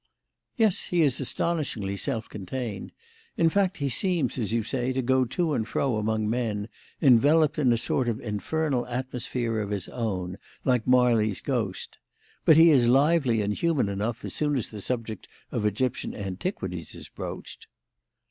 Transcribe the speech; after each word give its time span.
"Yes, 0.57 0.85
he 0.85 1.03
is 1.03 1.19
astonishingly 1.21 1.95
self 1.95 2.27
contained; 2.27 2.91
in 3.37 3.49
fact, 3.51 3.77
he 3.77 3.87
seems, 3.87 4.39
as 4.39 4.51
you 4.51 4.63
say, 4.63 4.91
to 4.93 5.01
go 5.03 5.25
to 5.25 5.53
and 5.53 5.67
fro 5.67 5.97
among 5.97 6.27
men, 6.27 6.69
enveloped 7.03 7.59
in 7.59 7.71
a 7.71 7.77
sort 7.77 8.09
of 8.09 8.19
infernal 8.19 8.87
atmosphere 8.87 9.59
of 9.59 9.69
his 9.69 9.87
own, 9.89 10.39
like 10.65 10.87
Marley's 10.87 11.39
ghost. 11.41 11.99
But 12.45 12.57
he 12.57 12.71
is 12.71 12.87
lively 12.87 13.43
and 13.43 13.53
human 13.53 13.89
enough 13.89 14.25
as 14.25 14.33
soon 14.33 14.57
as 14.57 14.71
the 14.71 14.81
subject 14.81 15.27
of 15.51 15.67
Egyptian 15.67 16.15
antiquities 16.15 16.95
is 16.95 17.07
broached." 17.07 17.67